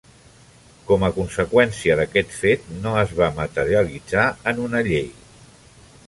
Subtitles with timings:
[0.85, 5.07] Com a conseqüència d'aquest fet, no es va materialitzar en una llei.